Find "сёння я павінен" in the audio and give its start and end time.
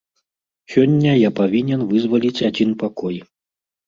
0.75-1.83